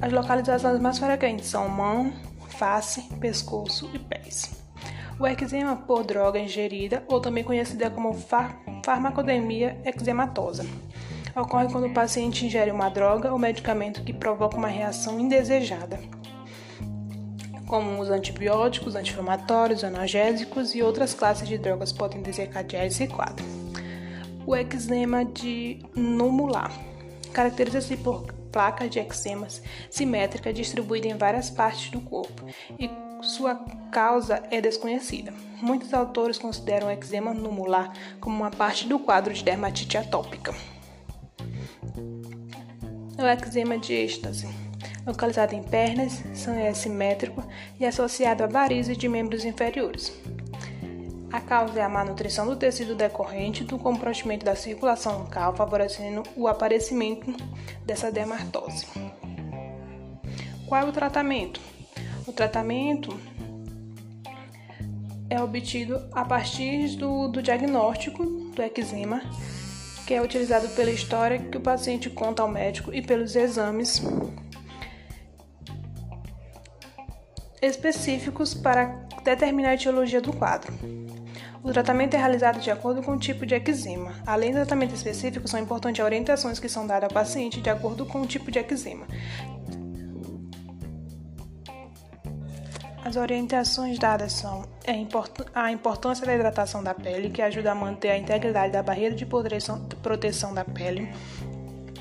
As 0.00 0.12
localizações 0.12 0.80
mais 0.80 0.98
frequentes 0.98 1.48
são 1.48 1.68
mão, 1.68 2.12
face, 2.50 3.02
pescoço 3.20 3.90
e 3.92 3.98
pés. 3.98 4.62
O 5.18 5.26
eczema 5.26 5.74
por 5.74 6.04
droga 6.04 6.38
ingerida, 6.38 7.02
ou 7.08 7.20
também 7.20 7.42
conhecida 7.42 7.90
como 7.90 8.14
far 8.14 8.56
farmacodemia 8.84 9.76
eczematosa, 9.84 10.64
ocorre 11.34 11.66
quando 11.72 11.88
o 11.88 11.92
paciente 11.92 12.46
ingere 12.46 12.70
uma 12.70 12.88
droga 12.88 13.32
ou 13.32 13.38
medicamento 13.38 14.04
que 14.04 14.12
provoca 14.12 14.56
uma 14.56 14.68
reação 14.68 15.18
indesejada, 15.18 15.98
como 17.66 18.00
os 18.00 18.08
antibióticos, 18.08 18.94
anti-inflamatórios, 18.94 19.82
analgésicos 19.82 20.76
e 20.76 20.82
outras 20.82 21.12
classes 21.12 21.48
de 21.48 21.58
drogas 21.58 21.92
podem 21.92 22.22
desencadear 22.22 22.86
esse 22.86 23.08
quadro. 23.08 23.44
O 24.46 24.54
eczema 24.54 25.24
de 25.24 25.84
numular 25.94 26.72
caracteriza-se 27.32 27.96
por 27.96 28.37
placas 28.58 28.90
de 28.90 28.98
eczemas 28.98 29.62
simétricas 29.88 30.52
distribuídas 30.52 31.12
em 31.12 31.16
várias 31.16 31.48
partes 31.48 31.92
do 31.92 32.00
corpo 32.00 32.44
e 32.76 32.90
sua 33.22 33.54
causa 33.92 34.42
é 34.50 34.60
desconhecida. 34.60 35.32
Muitos 35.62 35.94
autores 35.94 36.38
consideram 36.38 36.88
o 36.88 36.90
eczema 36.90 37.32
numular 37.32 37.92
como 38.20 38.34
uma 38.34 38.50
parte 38.50 38.88
do 38.88 38.98
quadro 38.98 39.32
de 39.32 39.44
dermatite 39.44 39.96
atópica. 39.96 40.52
O 43.16 43.22
eczema 43.22 43.78
de 43.78 43.94
êxtase, 43.94 44.48
localizado 45.06 45.54
em 45.54 45.62
pernas, 45.62 46.24
são 46.34 46.52
assimétrico 46.66 47.44
e 47.78 47.86
associado 47.86 48.42
a 48.42 48.48
varizes 48.48 48.98
de 48.98 49.08
membros 49.08 49.44
inferiores. 49.44 50.12
A 51.30 51.40
causa 51.40 51.78
é 51.78 51.82
a 51.82 51.88
má 51.88 52.04
nutrição 52.04 52.46
do 52.46 52.56
tecido 52.56 52.94
decorrente 52.94 53.62
do 53.62 53.78
comprometimento 53.78 54.46
da 54.46 54.56
circulação 54.56 55.18
local, 55.18 55.54
favorecendo 55.54 56.22
o 56.34 56.48
aparecimento 56.48 57.30
dessa 57.84 58.10
dermatose. 58.10 58.86
Qual 60.66 60.80
é 60.80 60.84
o 60.84 60.92
tratamento? 60.92 61.60
O 62.26 62.32
tratamento 62.32 63.18
é 65.28 65.42
obtido 65.42 66.08
a 66.12 66.24
partir 66.24 66.96
do, 66.96 67.28
do 67.28 67.42
diagnóstico 67.42 68.24
do 68.24 68.62
eczema, 68.62 69.20
que 70.06 70.14
é 70.14 70.22
utilizado 70.22 70.68
pela 70.70 70.90
história 70.90 71.38
que 71.38 71.58
o 71.58 71.60
paciente 71.60 72.08
conta 72.08 72.42
ao 72.42 72.48
médico 72.48 72.94
e 72.94 73.02
pelos 73.02 73.36
exames 73.36 74.02
específicos 77.60 78.54
para 78.54 79.07
determinar 79.28 79.70
a 79.70 79.74
etiologia 79.74 80.20
do 80.20 80.32
quadro. 80.32 80.72
O 81.62 81.72
tratamento 81.72 82.14
é 82.14 82.18
realizado 82.18 82.60
de 82.60 82.70
acordo 82.70 83.02
com 83.02 83.12
o 83.12 83.18
tipo 83.18 83.44
de 83.44 83.54
eczema. 83.54 84.12
Além 84.26 84.50
do 84.50 84.56
tratamento 84.56 84.94
específico, 84.94 85.48
são 85.48 85.60
importantes 85.60 86.04
orientações 86.04 86.58
que 86.58 86.68
são 86.68 86.86
dadas 86.86 87.04
ao 87.04 87.14
paciente 87.14 87.60
de 87.60 87.68
acordo 87.68 88.06
com 88.06 88.22
o 88.22 88.26
tipo 88.26 88.50
de 88.50 88.58
eczema. 88.58 89.06
As 93.04 93.16
orientações 93.16 93.98
dadas 93.98 94.32
são 94.32 94.64
a 95.54 95.70
importância 95.70 96.26
da 96.26 96.34
hidratação 96.34 96.82
da 96.82 96.94
pele, 96.94 97.30
que 97.30 97.40
ajuda 97.40 97.72
a 97.72 97.74
manter 97.74 98.10
a 98.10 98.18
integridade 98.18 98.72
da 98.72 98.82
barreira 98.82 99.14
de 99.14 99.26
proteção 99.26 100.54
da 100.54 100.64
pele, 100.64 101.10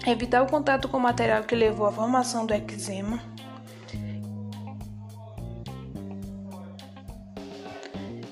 evitar 0.06 0.44
o 0.44 0.48
contato 0.48 0.90
com 0.90 0.98
o 0.98 1.00
material 1.00 1.44
que 1.44 1.56
levou 1.56 1.88
à 1.88 1.92
formação 1.92 2.46
do 2.46 2.54
eczema, 2.54 3.22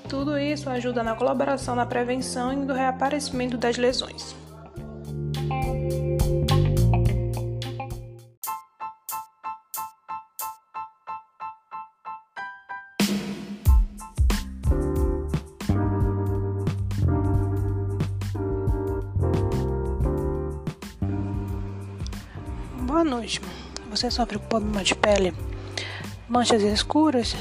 Tudo 0.08 0.38
isso 0.38 0.70
ajuda 0.70 1.02
na 1.04 1.16
colaboração 1.16 1.76
na 1.76 1.86
prevenção 1.86 2.54
e 2.54 2.56
no 2.56 2.74
reaparecimento 2.74 3.58
das 3.58 3.78
lesões. 3.78 4.36
Boa 22.82 23.04
noite. 23.04 23.42
Você 23.90 24.12
sofre 24.12 24.38
com 24.38 24.46
problema 24.46 24.84
de 24.84 24.94
pele? 24.96 25.34
Manchas 26.30 26.62
escuras, 26.62 27.36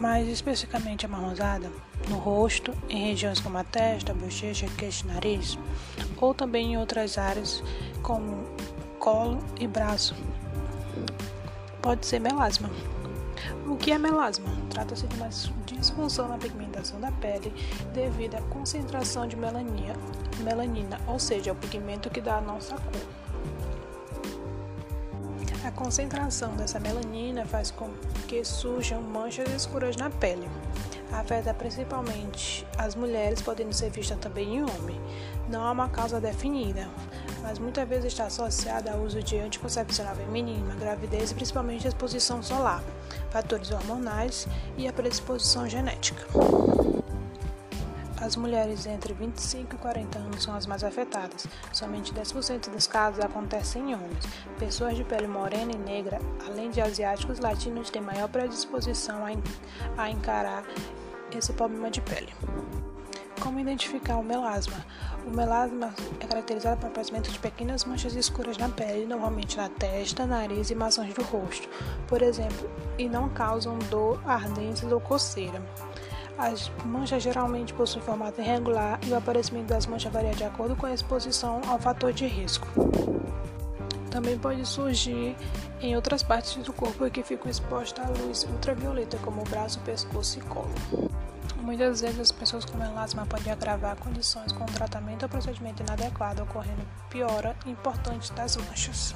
mais 0.00 0.28
especificamente 0.28 1.06
amarronzada, 1.06 1.70
no 2.08 2.16
rosto, 2.16 2.72
em 2.88 3.08
regiões 3.08 3.40
como 3.40 3.58
a 3.58 3.64
testa, 3.64 4.14
bochecha, 4.14 4.66
queixo 4.76 5.06
nariz, 5.06 5.58
ou 6.16 6.34
também 6.34 6.72
em 6.72 6.78
outras 6.78 7.18
áreas 7.18 7.62
como 8.02 8.44
colo 8.98 9.38
e 9.58 9.66
braço. 9.66 10.14
Pode 11.82 12.06
ser 12.06 12.20
melasma. 12.20 12.70
O 13.66 13.76
que 13.76 13.92
é 13.92 13.98
melasma? 13.98 14.48
Trata-se 14.70 15.06
de 15.06 15.16
uma 15.16 15.28
disfunção 15.66 16.28
na 16.28 16.38
pigmentação 16.38 17.00
da 17.00 17.12
pele 17.12 17.52
devido 17.92 18.36
à 18.36 18.42
concentração 18.42 19.26
de 19.26 19.36
melanina, 19.36 19.94
melanina, 20.42 21.00
ou 21.06 21.18
seja, 21.18 21.52
o 21.52 21.56
pigmento 21.56 22.10
que 22.10 22.20
dá 22.20 22.38
a 22.38 22.40
nossa 22.40 22.76
cor. 22.76 23.16
A 25.64 25.70
concentração 25.72 26.54
dessa 26.54 26.78
melanina 26.78 27.44
faz 27.44 27.72
com 27.72 27.90
que 28.28 28.44
surjam 28.44 29.02
manchas 29.02 29.48
escuras 29.50 29.96
na 29.96 30.08
pele. 30.10 30.48
Afeta 31.12 31.54
principalmente 31.54 32.66
as 32.76 32.94
mulheres, 32.94 33.40
podendo 33.40 33.72
ser 33.72 33.90
vista 33.90 34.16
também 34.16 34.56
em 34.56 34.62
homem. 34.62 35.00
Não 35.48 35.64
há 35.64 35.70
uma 35.70 35.88
causa 35.88 36.20
definida, 36.20 36.88
mas 37.42 37.58
muitas 37.58 37.88
vezes 37.88 38.06
está 38.06 38.26
associada 38.26 38.92
ao 38.92 39.00
uso 39.00 39.22
de 39.22 39.38
anticoncepcional 39.38 40.16
feminino, 40.16 40.74
gravidez 40.76 41.30
e 41.30 41.34
principalmente 41.34 41.86
a 41.86 41.88
exposição 41.88 42.42
solar, 42.42 42.82
fatores 43.30 43.70
hormonais 43.70 44.48
e 44.76 44.88
a 44.88 44.92
predisposição 44.92 45.68
genética. 45.68 46.26
As 48.20 48.34
mulheres 48.34 48.86
entre 48.86 49.12
25 49.12 49.74
e 49.74 49.78
40 49.78 50.18
anos 50.18 50.42
são 50.42 50.54
as 50.54 50.66
mais 50.66 50.82
afetadas. 50.82 51.46
Somente 51.72 52.14
10% 52.14 52.70
dos 52.70 52.86
casos 52.86 53.22
acontecem 53.22 53.90
em 53.90 53.94
homens. 53.94 54.24
Pessoas 54.58 54.96
de 54.96 55.04
pele 55.04 55.26
morena 55.26 55.72
e 55.72 55.78
negra, 55.78 56.18
além 56.46 56.70
de 56.70 56.80
asiáticos 56.80 57.38
latinos, 57.38 57.90
têm 57.90 58.00
maior 58.00 58.28
predisposição 58.28 59.24
a 59.96 60.10
encarar 60.10 60.64
esse 61.36 61.52
problema 61.52 61.90
de 61.90 62.00
pele. 62.00 62.32
Como 63.40 63.60
identificar 63.60 64.16
o 64.16 64.24
melasma? 64.24 64.84
O 65.26 65.30
melasma 65.30 65.94
é 66.18 66.26
caracterizado 66.26 66.80
por 66.80 66.86
aparecimento 66.86 67.30
de 67.30 67.38
pequenas 67.38 67.84
manchas 67.84 68.14
escuras 68.14 68.56
na 68.56 68.68
pele, 68.68 69.06
normalmente 69.06 69.56
na 69.56 69.68
testa, 69.68 70.26
nariz 70.26 70.70
e 70.70 70.74
maçãs 70.74 71.12
do 71.12 71.22
rosto, 71.22 71.68
por 72.08 72.22
exemplo, 72.22 72.68
e 72.96 73.08
não 73.08 73.28
causam 73.28 73.78
dor, 73.90 74.20
ardência 74.26 74.88
ou 74.88 75.00
coceira. 75.00 75.62
As 76.38 76.70
manchas 76.84 77.22
geralmente 77.22 77.72
possuem 77.72 78.04
formato 78.04 78.40
irregular 78.40 78.98
e 79.06 79.10
o 79.10 79.16
aparecimento 79.16 79.68
das 79.68 79.86
manchas 79.86 80.12
varia 80.12 80.34
de 80.34 80.44
acordo 80.44 80.76
com 80.76 80.84
a 80.84 80.92
exposição 80.92 81.62
ao 81.66 81.78
fator 81.78 82.12
de 82.12 82.26
risco. 82.26 82.66
Também 84.10 84.38
pode 84.38 84.66
surgir 84.66 85.34
em 85.80 85.96
outras 85.96 86.22
partes 86.22 86.62
do 86.62 86.72
corpo 86.72 87.08
que 87.10 87.22
ficam 87.22 87.50
expostas 87.50 88.04
à 88.04 88.08
luz 88.08 88.44
ultravioleta, 88.44 89.18
como 89.18 89.40
o 89.40 89.44
braço, 89.44 89.80
pescoço 89.80 90.38
e 90.38 90.42
colo. 90.42 90.74
Muitas 91.62 92.00
vezes 92.00 92.20
as 92.20 92.32
pessoas 92.32 92.64
com 92.64 92.78
melasma 92.78 93.26
podem 93.26 93.52
agravar 93.52 93.96
condições 93.96 94.52
com 94.52 94.64
tratamento 94.66 95.24
ou 95.24 95.28
procedimento 95.28 95.82
inadequado, 95.82 96.42
ocorrendo 96.42 96.82
piora 97.10 97.56
importante 97.66 98.32
das 98.34 98.56
manchas. 98.56 99.14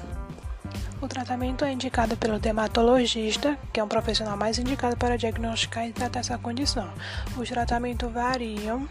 O 1.01 1.07
tratamento 1.07 1.65
é 1.65 1.71
indicado 1.73 2.15
pelo 2.15 2.37
dermatologista, 2.37 3.57
que 3.73 3.79
é 3.79 3.83
um 3.83 3.87
profissional 3.87 4.37
mais 4.37 4.59
indicado 4.59 4.95
para 4.95 5.17
diagnosticar 5.17 5.87
e 5.87 5.91
tratar 5.91 6.19
essa 6.19 6.37
condição. 6.37 6.87
Os 7.35 7.49
tratamentos 7.49 8.11
variam 8.11 8.87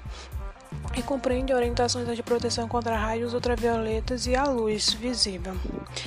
e 0.97 1.03
compreende 1.03 1.55
orientações 1.55 2.09
de 2.17 2.23
proteção 2.23 2.67
contra 2.67 2.97
raios 2.97 3.33
ultravioletas 3.33 4.27
e 4.27 4.35
a 4.35 4.43
luz 4.43 4.93
visível, 4.93 5.55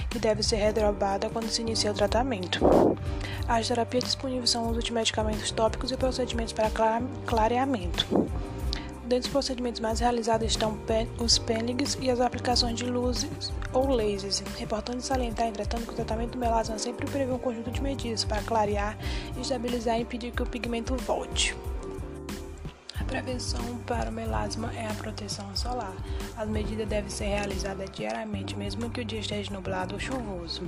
que 0.10 0.20
deve 0.20 0.44
ser 0.44 0.58
redobada 0.58 1.30
quando 1.30 1.48
se 1.48 1.62
inicia 1.62 1.92
o 1.92 1.96
tratamento. 1.96 2.60
As 3.48 3.70
terapias 3.70 4.04
disponíveis 4.04 4.50
são 4.50 4.66
o 4.66 4.72
uso 4.72 4.84
de 4.84 4.92
medicamentos 4.92 5.52
tópicos 5.52 5.90
e 5.90 5.96
procedimentos 5.96 6.52
para 6.52 6.70
clareamento. 7.26 8.06
Dentre 9.06 9.28
os 9.28 9.32
procedimentos 9.32 9.80
mais 9.80 10.02
realizados 10.02 10.48
estão 10.48 10.78
os 11.18 11.38
pênnigs 11.38 11.98
e 12.02 12.12
as 12.12 12.20
aplicações 12.20 12.76
de 12.76 12.84
luzes 12.84 13.54
ou 13.74 13.88
lasers. 13.88 14.44
É 14.60 14.64
importante 14.64 15.04
salientar, 15.04 15.48
entretanto, 15.48 15.86
que 15.86 15.92
o 15.92 15.96
tratamento 15.96 16.32
do 16.32 16.38
melasma 16.38 16.78
sempre 16.78 17.06
prevê 17.06 17.32
um 17.32 17.40
conjunto 17.40 17.72
de 17.72 17.82
medidas 17.82 18.24
para 18.24 18.42
clarear, 18.44 18.98
estabilizar 19.40 19.98
e 19.98 20.04
impedir 20.04 20.32
que 20.32 20.44
o 20.44 20.46
pigmento 20.46 20.96
volte. 20.96 21.56
A 23.00 23.04
prevenção 23.04 23.78
para 23.86 24.10
o 24.10 24.14
melasma 24.14 24.72
é 24.74 24.88
a 24.88 24.94
proteção 24.94 25.54
solar. 25.56 25.94
As 26.38 26.48
medidas 26.48 26.88
devem 26.88 27.10
ser 27.10 27.26
realizadas 27.26 27.90
diariamente, 27.92 28.56
mesmo 28.56 28.90
que 28.90 29.02
o 29.02 29.06
dia 29.06 29.20
esteja 29.20 29.54
nublado 29.54 29.96
ou 29.96 30.00
chuvoso. 30.00 30.64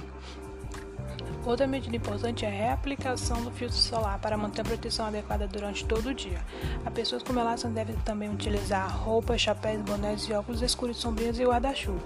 Outra 1.45 1.67
medida 1.67 1.95
importante 1.95 2.43
é 2.43 2.47
a 2.47 2.51
reaplicação 2.51 3.43
do 3.43 3.51
filtro 3.51 3.77
solar 3.77 4.17
para 4.17 4.35
manter 4.35 4.61
a 4.61 4.63
proteção 4.63 5.05
adequada 5.05 5.47
durante 5.47 5.85
todo 5.85 6.07
o 6.07 6.13
dia. 6.13 6.41
As 6.83 6.91
pessoas 6.91 7.21
com 7.21 7.33
melasma 7.33 7.69
devem 7.69 7.95
também 7.97 8.31
utilizar 8.31 8.89
roupas, 8.97 9.41
chapéus, 9.41 9.83
bonés 9.83 10.23
e 10.23 10.33
óculos 10.33 10.63
escuros 10.63 10.97
sombrios 10.97 11.39
e 11.39 11.45
guarda-chuva. 11.45 12.01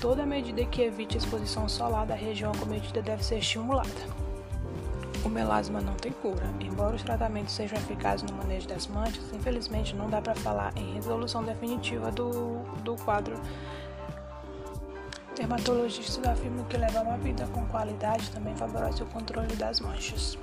Toda 0.00 0.26
medida 0.26 0.64
que 0.64 0.82
evite 0.82 1.16
a 1.16 1.18
exposição 1.18 1.68
solar 1.68 2.04
da 2.04 2.16
região 2.16 2.50
acometida 2.50 3.00
deve 3.00 3.24
ser 3.24 3.38
estimulada. 3.38 3.88
O 5.24 5.28
melasma 5.28 5.80
não 5.80 5.94
tem 5.94 6.10
cura. 6.10 6.50
Embora 6.58 6.96
os 6.96 7.02
tratamentos 7.02 7.54
sejam 7.54 7.78
eficazes 7.78 8.28
no 8.28 8.36
manejo 8.36 8.66
das 8.66 8.88
manchas, 8.88 9.22
infelizmente 9.32 9.94
não 9.94 10.10
dá 10.10 10.20
para 10.20 10.34
falar 10.34 10.72
em 10.76 10.94
resolução 10.94 11.44
definitiva 11.44 12.10
do, 12.10 12.62
do 12.82 12.96
quadro 12.96 13.38
Dermatologistas 15.40 16.22
afirmam 16.28 16.66
que 16.66 16.76
levar 16.76 17.00
uma 17.00 17.16
vida 17.16 17.46
com 17.46 17.66
qualidade 17.68 18.30
também 18.30 18.54
favorece 18.54 19.02
o 19.02 19.06
controle 19.06 19.56
das 19.56 19.80
manchas. 19.80 20.36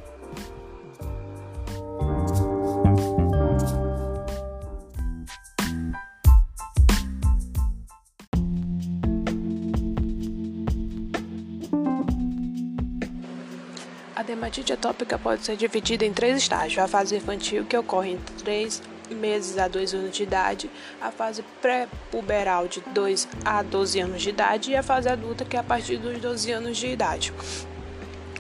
A 14.16 14.24
dermatite 14.24 14.74
atópica 14.74 15.20
pode 15.20 15.46
ser 15.46 15.56
dividida 15.56 16.04
em 16.04 16.12
três 16.12 16.38
estágios: 16.38 16.84
a 16.84 16.88
fase 16.88 17.16
infantil, 17.16 17.66
que 17.66 17.78
ocorre 17.78 18.14
entre 18.14 18.34
3 18.38 18.97
meses 19.16 19.58
a 19.58 19.68
2 19.68 19.94
anos 19.94 20.16
de 20.16 20.24
idade, 20.24 20.70
a 21.02 21.12
fase 21.12 21.44
pré-puberal 21.62 22.68
de 22.68 22.82
2 22.82 23.28
a 23.44 23.62
12 23.62 24.00
anos 24.00 24.22
de 24.22 24.30
idade 24.30 24.72
e 24.72 24.76
a 24.76 24.84
fase 24.84 25.10
adulta, 25.10 25.46
que 25.46 25.56
é 25.56 25.60
a 25.60 25.64
partir 25.64 25.98
dos 25.98 26.20
12 26.20 26.52
anos 26.52 26.78
de 26.78 26.88
idade. 26.88 27.34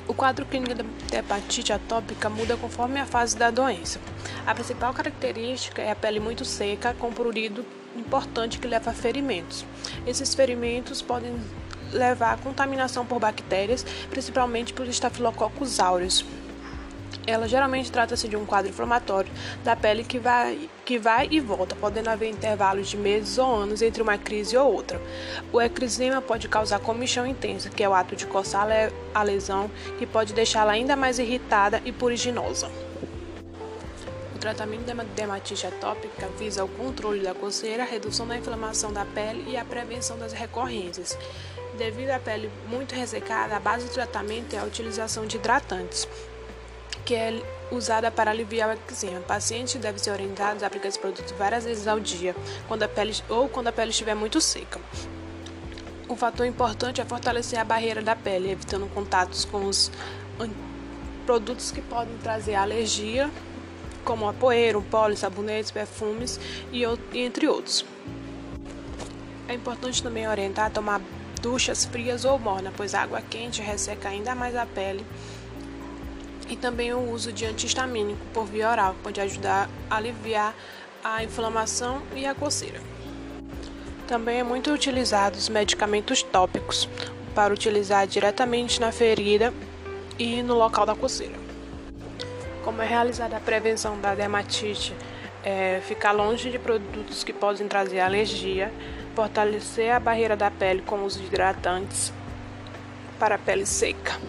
O 0.08 0.14
quadro 0.14 0.46
clínico 0.46 0.74
da 0.74 0.86
hepatite 1.18 1.74
atópica 1.74 2.30
muda 2.30 2.56
conforme 2.56 3.00
a 3.00 3.06
fase 3.06 3.36
da 3.36 3.52
doença. 3.52 4.00
A 4.46 4.56
principal 4.56 4.94
característica 4.94 5.82
é 5.82 5.92
a 5.92 5.96
pele 5.96 6.20
muito 6.20 6.46
seca, 6.46 6.96
com 6.98 7.12
prurido 7.12 7.66
importante 7.94 8.58
que 8.58 8.68
leva 8.68 8.92
a 8.92 8.94
ferimentos. 8.94 9.66
Esses 10.06 10.34
ferimentos 10.34 11.02
podem 11.02 11.38
levar 11.92 12.34
a 12.34 12.38
contaminação 12.38 13.06
por 13.06 13.20
bactérias, 13.20 13.86
principalmente 14.10 14.74
por 14.74 14.88
estafilococcus 14.88 15.80
aureus, 15.80 16.24
ela 17.28 17.46
geralmente 17.46 17.92
trata-se 17.92 18.28
de 18.28 18.38
um 18.38 18.46
quadro 18.46 18.70
inflamatório 18.70 19.30
da 19.62 19.76
pele 19.76 20.04
que 20.06 20.18
vai, 20.18 20.70
que 20.86 20.98
vai 20.98 21.28
e 21.30 21.42
volta, 21.42 21.76
podendo 21.76 22.10
haver 22.10 22.30
intervalos 22.30 22.88
de 22.88 22.96
meses 22.96 23.38
ou 23.38 23.54
anos 23.54 23.82
entre 23.82 24.02
uma 24.02 24.18
crise 24.18 24.56
ou 24.56 24.74
outra. 24.74 25.02
O 25.52 25.62
ecrisema 25.62 26.22
pode 26.22 26.48
causar 26.48 26.80
comichão 26.80 27.28
intensa, 27.28 27.70
que 27.70 27.84
é 27.84 27.90
o 27.90 27.94
ato 27.94 28.16
de 28.16 28.26
coçar 28.26 28.66
a 29.14 29.24
lesão, 29.24 29.70
que 30.00 30.06
pode 30.06 30.34
deixá-la 30.34 30.72
ainda 30.72 30.96
mais 30.96 31.20
irritada 31.20 31.82
e 31.84 31.92
puriginosa. 31.92 32.72
O 34.34 34.40
tratamento 34.40 34.86
da 34.86 35.04
dermatite 35.04 35.68
atópica 35.68 36.30
visa 36.40 36.64
o 36.64 36.70
controle 36.70 37.22
da 37.22 37.34
coceira, 37.34 37.84
a 37.84 37.86
redução 37.86 38.26
da 38.26 38.38
inflamação 38.38 38.94
da 38.94 39.04
pele 39.04 39.44
e 39.50 39.58
a 39.58 39.66
prevenção 39.66 40.18
das 40.18 40.32
recorrências. 40.32 41.18
Devido 41.78 42.12
à 42.12 42.20
pele 42.20 42.50
muito 42.70 42.96
ressecada, 42.96 43.58
a 43.58 43.60
base 43.60 43.88
do 43.88 43.92
tratamento 43.92 44.56
é 44.56 44.60
a 44.60 44.64
utilização 44.64 45.26
de 45.26 45.36
hidratantes 45.36 46.08
que 47.08 47.16
é 47.16 47.42
usada 47.72 48.12
para 48.12 48.32
aliviar 48.32 48.68
o 48.68 48.74
eczema. 48.74 49.20
O 49.20 49.24
paciente 49.24 49.78
deve 49.78 49.98
ser 49.98 50.12
orientado 50.12 50.62
a 50.62 50.68
aplicar 50.68 50.90
esse 50.90 51.00
produto 51.00 51.34
várias 51.36 51.64
vezes 51.64 51.88
ao 51.88 52.02
dia, 52.02 52.36
quando 52.68 52.84
a 52.84 52.88
pele 52.90 53.16
ou 53.30 53.48
quando 53.48 53.68
a 53.68 53.72
pele 53.72 53.92
estiver 53.92 54.14
muito 54.14 54.42
seca. 54.42 54.78
Um 56.10 56.18
fator 56.18 56.46
importante 56.46 57.00
é 57.00 57.06
fortalecer 57.06 57.58
a 57.60 57.64
barreira 57.64 58.02
da 58.02 58.14
pele, 58.14 58.52
evitando 58.52 58.94
contatos 58.94 59.46
com 59.46 59.66
os 59.66 59.90
produtos 61.26 61.72
que 61.72 61.82
podem 61.82 62.18
trazer 62.18 62.56
alergia, 62.56 63.32
como 64.04 64.28
a 64.28 64.34
poeira, 64.34 64.78
o 64.78 64.82
pó, 64.82 65.10
sabonetes, 65.16 65.72
perfumes 65.72 66.38
e 66.74 66.84
entre 67.14 67.48
outros. 67.48 67.86
É 69.48 69.54
importante 69.54 70.04
também 70.04 70.28
orientar 70.28 70.66
a 70.66 70.70
tomar 70.70 71.00
duchas 71.42 71.86
frias 71.86 72.26
ou 72.26 72.38
morna, 72.38 72.70
pois 72.76 72.94
a 72.94 73.02
água 73.02 73.22
quente 73.22 73.62
resseca 73.62 74.10
ainda 74.10 74.36
mais 74.36 74.58
a 74.58 74.66
pele. 74.66 75.06
E 76.50 76.56
também 76.56 76.94
o 76.94 77.12
uso 77.12 77.32
de 77.34 77.46
antihistamínico 77.46 78.26
por 78.34 78.46
via 78.46 78.70
oral 78.70 78.96
pode 79.04 79.20
ajudar 79.20 79.70
a 79.90 79.98
aliviar 79.98 80.56
a 81.04 81.24
inflamação 81.24 82.02
e 82.16 82.26
a 82.26 82.34
coceira. 82.34 82.80
Também 84.08 84.40
é 84.40 84.44
muito 84.44 84.72
utilizado 84.72 85.38
os 85.38 85.50
medicamentos 85.50 86.24
tópicos 86.24 86.88
para 87.36 87.54
utilizar 87.54 88.08
diretamente 88.08 88.80
na 88.80 88.92
ferida 88.92 89.54
e 90.18 90.42
no 90.42 90.56
local 90.56 90.86
da 90.86 90.96
coceira. 90.96 91.36
Como 92.64 92.82
é 92.82 92.86
realizada 92.86 93.38
a 93.38 93.40
prevenção 93.40 94.00
da 94.00 94.16
dermatite, 94.16 94.96
é 95.44 95.82
ficar 95.86 96.12
longe 96.12 96.50
de 96.50 96.58
produtos 96.58 97.24
que 97.24 97.32
podem 97.32 97.68
trazer 97.68 98.00
alergia, 98.00 98.72
fortalecer 99.16 99.94
a 99.94 100.00
barreira 100.00 100.36
da 100.36 100.50
pele 100.50 100.82
com 100.82 101.04
os 101.04 101.16
hidratantes 101.16 102.12
para 103.20 103.36
a 103.36 103.38
pele 103.38 103.66
seca. 103.66 104.20